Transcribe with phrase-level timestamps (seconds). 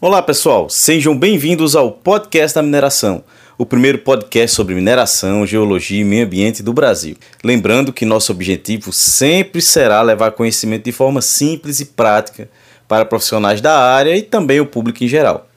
[0.00, 3.24] Olá pessoal, sejam bem-vindos ao Podcast da Mineração,
[3.58, 7.16] o primeiro podcast sobre mineração, geologia e meio ambiente do Brasil.
[7.42, 12.48] Lembrando que nosso objetivo sempre será levar conhecimento de forma simples e prática
[12.86, 15.48] para profissionais da área e também o público em geral.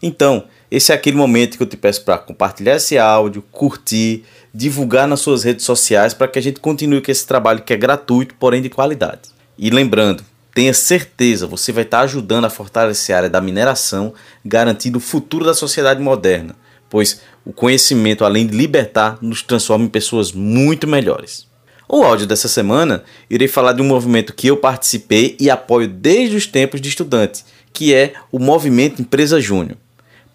[0.00, 4.22] Então, esse é aquele momento que eu te peço para compartilhar esse áudio, curtir,
[4.54, 7.76] divulgar nas suas redes sociais para que a gente continue com esse trabalho que é
[7.76, 9.22] gratuito, porém de qualidade.
[9.58, 10.22] E lembrando,
[10.58, 14.12] Tenha certeza, você vai estar ajudando a fortalecer a área da mineração,
[14.44, 16.56] garantindo o futuro da sociedade moderna,
[16.90, 21.46] pois o conhecimento, além de libertar, nos transforma em pessoas muito melhores.
[21.88, 26.34] O áudio dessa semana irei falar de um movimento que eu participei e apoio desde
[26.34, 29.78] os tempos de estudante, que é o Movimento Empresa Júnior.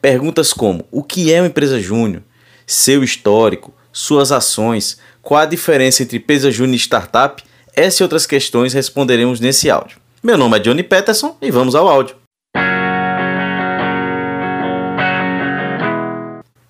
[0.01, 2.23] Perguntas como: o que é uma empresa júnior?
[2.65, 7.43] Seu histórico, suas ações, qual a diferença entre empresa júnior e startup?
[7.75, 10.01] Essas e outras questões responderemos nesse áudio.
[10.25, 12.15] Meu nome é Johnny Peterson e vamos ao áudio.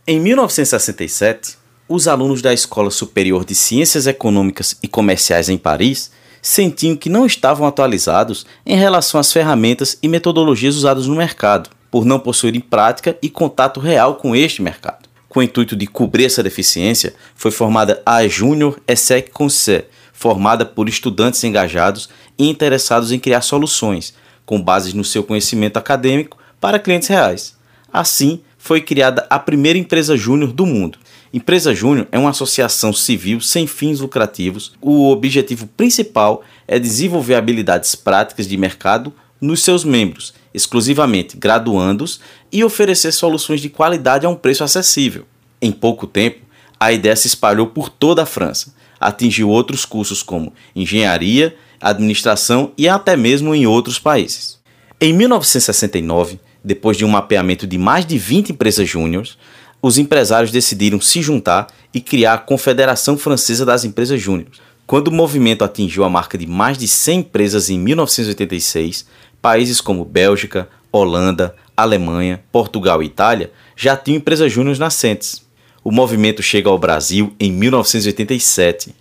[0.07, 1.55] Em 1967,
[1.87, 6.09] os alunos da Escola Superior de Ciências Econômicas e Comerciais em Paris
[6.41, 12.05] sentiam que não estavam atualizados em relação às ferramentas e metodologias usadas no mercado, por
[12.05, 15.07] não possuírem prática e contato real com este mercado.
[15.29, 20.87] Com o intuito de cobrir essa deficiência, foi formada a Junior ESSEC Conseil, formada por
[20.87, 24.13] estudantes engajados e interessados em criar soluções,
[24.45, 27.57] com bases no seu conhecimento acadêmico, para clientes reais.
[27.91, 30.97] Assim, foi criada a primeira empresa júnior do mundo.
[31.33, 34.71] Empresa Júnior é uma associação civil sem fins lucrativos.
[34.79, 39.11] O objetivo principal é desenvolver habilidades práticas de mercado
[39.41, 45.25] nos seus membros, exclusivamente graduandos, e oferecer soluções de qualidade a um preço acessível.
[45.59, 46.39] Em pouco tempo,
[46.79, 48.71] a ideia se espalhou por toda a França
[49.07, 54.59] atingiu outros cursos como engenharia, administração e até mesmo em outros países.
[54.99, 59.37] Em 1969, depois de um mapeamento de mais de 20 empresas júniores,
[59.81, 64.61] os empresários decidiram se juntar e criar a Confederação Francesa das Empresas Júniores.
[64.87, 69.05] Quando o movimento atingiu a marca de mais de 100 empresas em 1986,
[69.41, 75.43] países como Bélgica, Holanda, Alemanha, Portugal e Itália já tinham empresas júniores nascentes.
[75.83, 78.95] O movimento chega ao Brasil em 1987.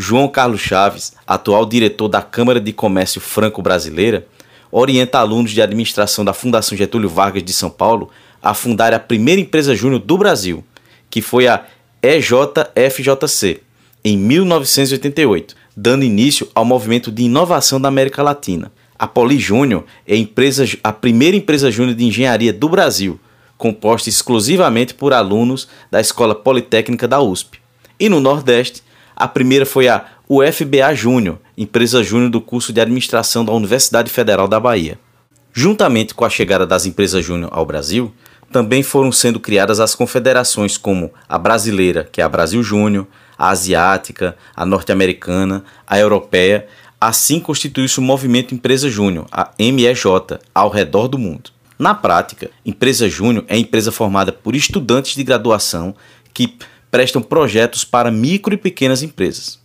[0.00, 4.26] João Carlos Chaves, atual diretor da Câmara de Comércio Franco-Brasileira,
[4.72, 8.08] orienta alunos de administração da Fundação Getúlio Vargas de São Paulo
[8.42, 10.64] a fundar a primeira empresa júnior do Brasil,
[11.10, 11.66] que foi a
[12.02, 13.60] EJFJC,
[14.02, 18.72] em 1988, dando início ao movimento de inovação da América Latina.
[18.98, 23.20] A Poli Júnior é a, empresa, a primeira empresa júnior de engenharia do Brasil,
[23.58, 27.60] composta exclusivamente por alunos da Escola Politécnica da USP.
[27.98, 28.82] E no Nordeste,
[29.20, 34.48] a primeira foi a UFBA Júnior, empresa júnior do curso de administração da Universidade Federal
[34.48, 34.98] da Bahia.
[35.52, 38.14] Juntamente com a chegada das empresas júnior ao Brasil,
[38.50, 43.50] também foram sendo criadas as confederações como a brasileira, que é a Brasil Júnior, a
[43.50, 46.66] asiática, a norte-americana, a europeia,
[46.98, 51.50] assim constituiu-se o movimento Empresa Júnior, a MEJ, ao redor do mundo.
[51.78, 55.94] Na prática, empresa júnior é empresa formada por estudantes de graduação
[56.32, 56.56] que
[56.90, 59.58] prestam projetos para micro e pequenas empresas.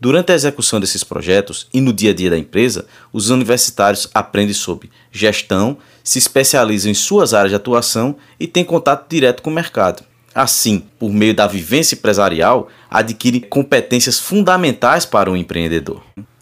[0.00, 4.54] Durante a execução desses projetos e no dia a dia da empresa, os universitários aprendem
[4.54, 9.52] sobre gestão, se especializam em suas áreas de atuação e têm contato direto com o
[9.52, 10.04] mercado.
[10.32, 16.00] Assim, por meio da vivência empresarial, adquirem competências fundamentais para o empreendedor.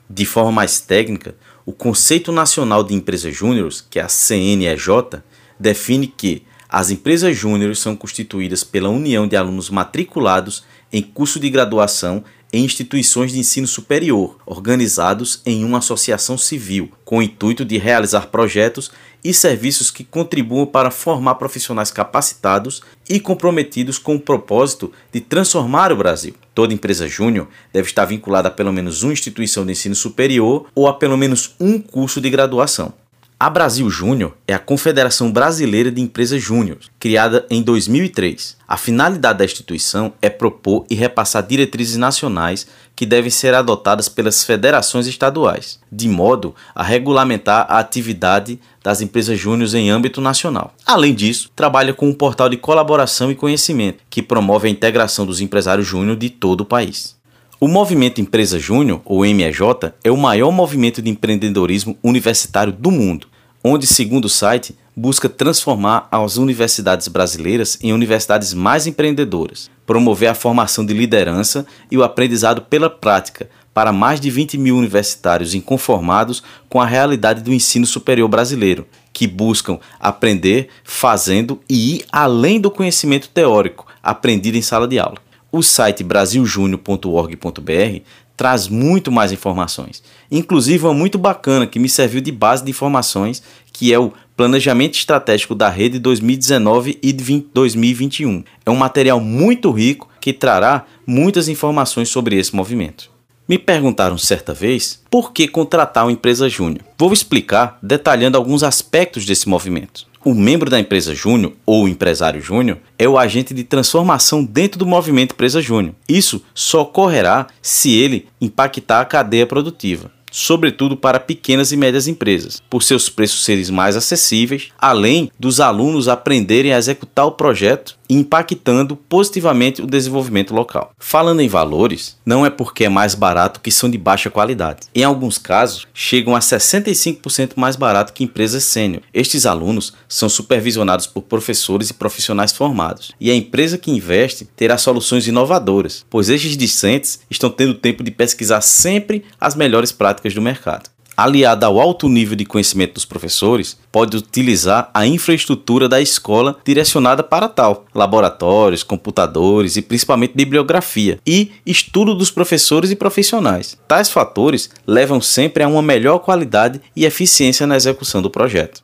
[0.09, 5.23] De forma mais técnica, o Conceito Nacional de Empresas Júniores, que é a CNEJ,
[5.59, 11.51] define que as empresas júniores são constituídas pela união de alunos matriculados em curso de
[11.51, 17.77] graduação em instituições de ensino superior, organizados em uma associação civil, com o intuito de
[17.77, 18.91] realizar projetos
[19.23, 25.93] e serviços que contribuam para formar profissionais capacitados e comprometidos com o propósito de transformar
[25.93, 26.35] o Brasil.
[26.55, 30.87] Toda empresa júnior deve estar vinculada a pelo menos uma instituição de ensino superior ou
[30.87, 32.95] a pelo menos um curso de graduação.
[33.39, 38.57] A Brasil Júnior é a Confederação Brasileira de Empresas Júnior, criada em 2003.
[38.67, 42.67] A finalidade da instituição é propor e repassar diretrizes nacionais
[42.97, 49.39] que devem ser adotadas pelas federações estaduais, de modo a regulamentar a atividade das empresas
[49.39, 50.73] júniores em âmbito nacional.
[50.87, 55.43] Além disso, trabalha com um portal de colaboração e conhecimento que promove a integração dos
[55.43, 57.16] empresários júnior de todo o país.
[57.59, 59.61] O Movimento Empresa Júnior, ou MEJ,
[60.05, 63.29] é o maior movimento de empreendedorismo universitário do mundo,
[63.65, 70.35] onde, segundo o site, busca transformar as universidades brasileiras em universidades mais empreendedoras, promover a
[70.35, 76.43] formação de liderança e o aprendizado pela prática para mais de 20 mil universitários inconformados
[76.69, 82.71] com a realidade do ensino superior brasileiro, que buscam aprender fazendo e ir além do
[82.71, 85.26] conhecimento teórico aprendido em sala de aula.
[85.51, 88.01] O site brasiljúnior.org.br
[88.37, 93.43] traz muito mais informações, inclusive uma muito bacana que me serviu de base de informações,
[93.73, 98.45] que é o Planejamento Estratégico da Rede 2019 e 2021.
[98.67, 103.16] É um material muito rico que trará muitas informações sobre esse movimento.
[103.49, 106.85] Me perguntaram certa vez por que contratar uma empresa júnior.
[106.99, 110.05] Vou explicar detalhando alguns aspectos desse movimento.
[110.25, 114.85] O membro da empresa júnior ou empresário júnior é o agente de transformação dentro do
[114.85, 115.95] movimento empresa júnior.
[116.09, 122.63] Isso só ocorrerá se ele impactar a cadeia produtiva sobretudo para pequenas e médias empresas,
[122.69, 128.97] por seus preços serem mais acessíveis, além dos alunos aprenderem a executar o projeto impactando
[128.97, 130.93] positivamente o desenvolvimento local.
[130.99, 134.87] Falando em valores, não é porque é mais barato que são de baixa qualidade.
[134.95, 139.03] Em alguns casos, chegam a 65% mais barato que empresas sênior.
[139.13, 144.79] Estes alunos são supervisionados por professores e profissionais formados, e a empresa que investe terá
[144.79, 150.43] soluções inovadoras, pois estes discentes estão tendo tempo de pesquisar sempre as melhores práticas do
[150.43, 156.59] mercado aliada ao alto nível de conhecimento dos professores, pode utilizar a infraestrutura da escola
[156.65, 163.79] direcionada para tal, laboratórios, computadores e principalmente bibliografia e estudo dos professores e profissionais.
[163.89, 168.83] Tais fatores levam sempre a uma melhor qualidade e eficiência na execução do projeto.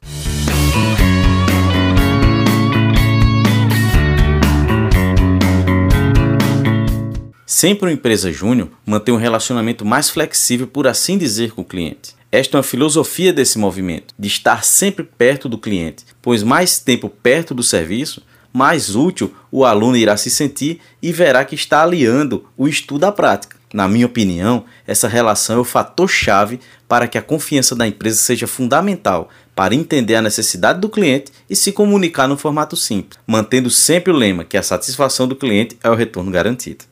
[7.63, 12.22] Sempre uma empresa júnior mantém um relacionamento mais flexível, por assim dizer, com o cliente.
[12.35, 17.11] Esta é uma filosofia desse movimento, de estar sempre perto do cliente, pois mais tempo
[17.11, 22.47] perto do serviço, mais útil o aluno irá se sentir e verá que está aliando
[22.57, 23.59] o estudo à prática.
[23.75, 26.59] Na minha opinião, essa relação é o fator chave
[26.89, 31.55] para que a confiança da empresa seja fundamental para entender a necessidade do cliente e
[31.55, 35.91] se comunicar no formato simples, mantendo sempre o lema que a satisfação do cliente é
[35.91, 36.92] o retorno garantido.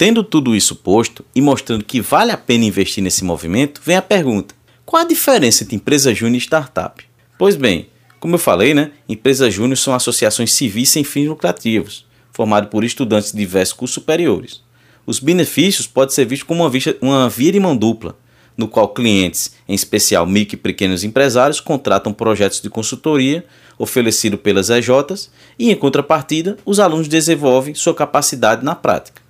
[0.00, 4.00] Tendo tudo isso posto e mostrando que vale a pena investir nesse movimento, vem a
[4.00, 4.54] pergunta:
[4.86, 7.04] qual a diferença entre empresa júnior e startup?
[7.36, 12.70] Pois bem, como eu falei, né, empresas júnior são associações civis sem fins lucrativos, formadas
[12.70, 14.62] por estudantes de diversos cursos superiores.
[15.04, 18.16] Os benefícios podem ser vistos como uma, uma via de mão dupla,
[18.56, 23.44] no qual clientes, em especial micro e pequenos empresários, contratam projetos de consultoria
[23.76, 29.28] oferecidos pelas EJs e, em contrapartida, os alunos desenvolvem sua capacidade na prática.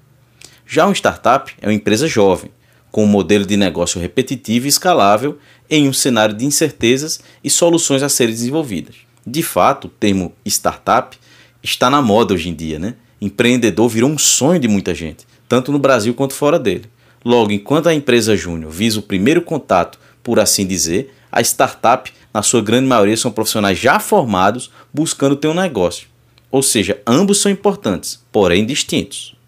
[0.72, 2.52] Já uma startup é uma empresa jovem,
[2.92, 5.36] com um modelo de negócio repetitivo e escalável
[5.68, 8.94] em um cenário de incertezas e soluções a serem desenvolvidas.
[9.26, 11.18] De fato, o termo startup
[11.60, 12.94] está na moda hoje em dia, né?
[13.20, 16.84] Empreendedor virou um sonho de muita gente, tanto no Brasil quanto fora dele.
[17.24, 22.44] Logo, enquanto a empresa júnior visa o primeiro contato, por assim dizer, a startup, na
[22.44, 26.06] sua grande maioria, são profissionais já formados buscando ter um negócio.
[26.48, 29.39] Ou seja, ambos são importantes, porém distintos.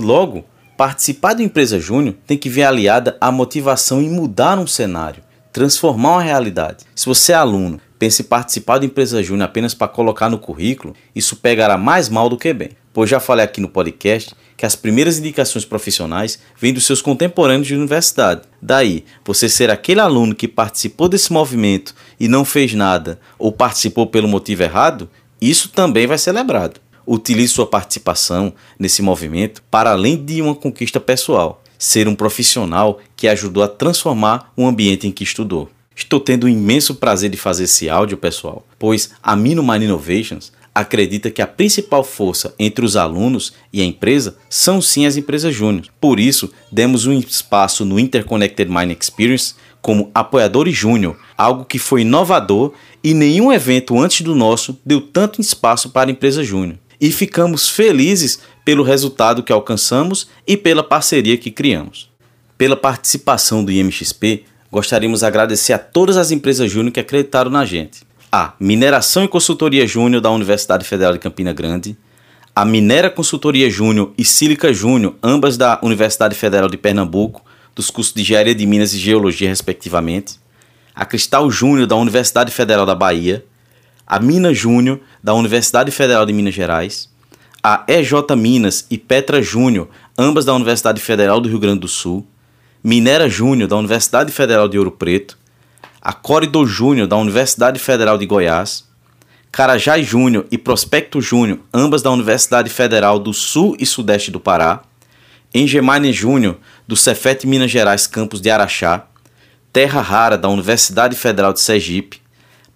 [0.00, 0.44] Logo,
[0.76, 6.12] participar da empresa júnior tem que vir aliada à motivação em mudar um cenário, transformar
[6.12, 6.84] uma realidade.
[6.94, 10.94] Se você é aluno, pensa em participar da empresa júnior apenas para colocar no currículo,
[11.16, 12.70] isso pegará mais mal do que bem.
[12.92, 17.66] Pois já falei aqui no podcast que as primeiras indicações profissionais vêm dos seus contemporâneos
[17.66, 18.42] de universidade.
[18.62, 24.06] Daí, você ser aquele aluno que participou desse movimento e não fez nada ou participou
[24.06, 30.22] pelo motivo errado, isso também vai ser lembrado utilize sua participação nesse movimento para além
[30.22, 35.24] de uma conquista pessoal, ser um profissional que ajudou a transformar o ambiente em que
[35.24, 35.70] estudou.
[35.96, 41.28] Estou tendo o imenso prazer de fazer esse áudio, pessoal, pois a Minoman Innovations acredita
[41.28, 45.86] que a principal força entre os alunos e a empresa são sim as empresas júnior.
[46.00, 52.02] Por isso, demos um espaço no Interconnected Mind Experience como apoiadores júnior, algo que foi
[52.02, 52.72] inovador
[53.02, 57.68] e nenhum evento antes do nosso deu tanto espaço para a empresa júnior e ficamos
[57.68, 62.10] felizes pelo resultado que alcançamos e pela parceria que criamos.
[62.56, 67.64] Pela participação do IMXP, gostaríamos de agradecer a todas as empresas júnior que acreditaram na
[67.64, 68.02] gente.
[68.30, 71.96] A Mineração e Consultoria Júnior da Universidade Federal de Campina Grande,
[72.54, 77.42] a Minera Consultoria Júnior e Sílica Júnior, ambas da Universidade Federal de Pernambuco,
[77.74, 80.40] dos cursos de Engenharia de Minas e Geologia, respectivamente,
[80.92, 83.44] a Cristal Júnior da Universidade Federal da Bahia,
[84.08, 87.10] a Mina Júnior, da Universidade Federal de Minas Gerais,
[87.62, 92.26] a EJ Minas e Petra Júnior, ambas da Universidade Federal do Rio Grande do Sul,
[92.82, 95.36] Minera Júnior, da Universidade Federal de Ouro Preto,
[96.00, 98.88] a Corridor Júnior, da Universidade Federal de Goiás,
[99.52, 104.84] Carajás Júnior e Prospecto Júnior, ambas da Universidade Federal do Sul e Sudeste do Pará,
[105.52, 109.04] Engemane Júnior, do Cefet Minas Gerais, campus de Araxá,
[109.70, 112.22] Terra Rara, da Universidade Federal de Sergipe,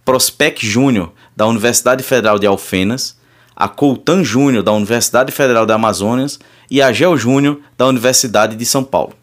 [0.05, 3.17] Prospec Júnior, da Universidade Federal de Alfenas,
[3.55, 6.39] a Coutan Júnior, da Universidade Federal da Amazonas
[6.71, 9.15] e a Gel Júnior, da Universidade de São Paulo.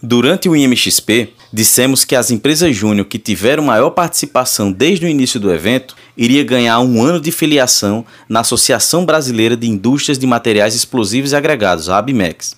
[0.00, 5.40] Durante o IMXP, dissemos que as empresas júnior que tiveram maior participação desde o início
[5.40, 10.76] do evento iria ganhar um ano de filiação na Associação Brasileira de Indústrias de Materiais
[10.76, 12.56] Explosivos e Agregados, a ABMEX.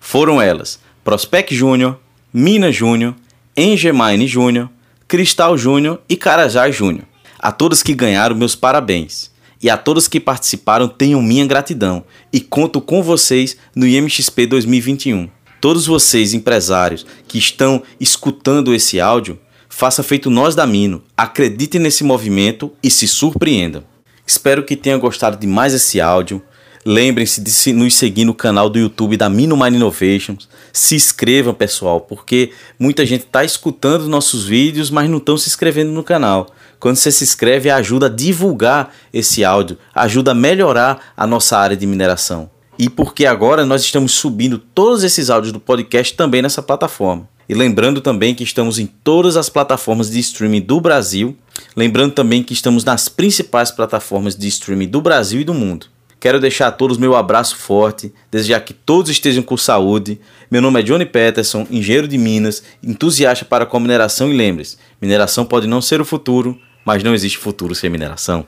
[0.00, 1.98] Foram elas Prospec Júnior,
[2.30, 3.14] Mina Júnior,
[3.56, 4.68] Engemine Júnior,
[5.08, 7.06] Cristal Júnior e Carajás Júnior.
[7.42, 9.30] A todos que ganharam, meus parabéns.
[9.60, 12.04] E a todos que participaram, tenham minha gratidão.
[12.32, 15.28] E conto com vocês no IMXP 2021
[15.62, 22.02] todos vocês, empresários, que estão escutando esse áudio, faça feito nós da Mino, acreditem nesse
[22.02, 23.84] movimento e se surpreendam.
[24.26, 26.42] Espero que tenham gostado de mais esse áudio.
[26.84, 30.48] Lembrem-se de nos seguir no canal do YouTube da Mino Mine Innovations.
[30.72, 35.92] Se inscrevam, pessoal, porque muita gente está escutando nossos vídeos, mas não estão se inscrevendo
[35.92, 36.48] no canal.
[36.82, 41.76] Quando você se inscreve, ajuda a divulgar esse áudio, ajuda a melhorar a nossa área
[41.76, 46.60] de mineração e porque agora nós estamos subindo todos esses áudios do podcast também nessa
[46.60, 47.28] plataforma.
[47.48, 51.36] E lembrando também que estamos em todas as plataformas de streaming do Brasil.
[51.76, 55.86] Lembrando também que estamos nas principais plataformas de streaming do Brasil e do mundo.
[56.18, 60.20] Quero deixar a todos meu abraço forte, desejar que todos estejam com saúde.
[60.50, 64.78] Meu nome é Johnny Peterson, engenheiro de Minas, entusiasta para com a mineração e lembre-se,
[65.00, 68.46] mineração pode não ser o futuro, mas não existe futuro sem mineração.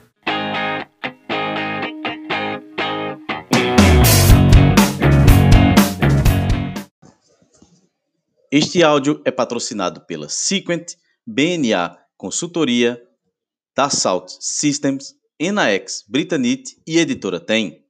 [8.51, 10.93] Este áudio é patrocinado pela Sequent,
[11.27, 13.01] BNA Consultoria,
[13.75, 17.84] Dassault Systems, Enaex, Britanite e Editora Tem.